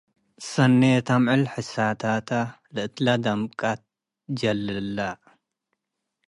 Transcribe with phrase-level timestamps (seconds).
[0.51, 2.29] ሰኔት አምዕል ሕሳታታ-
[2.73, 3.81] ለእትለደቅምቀት
[4.23, 4.97] ትጀልላ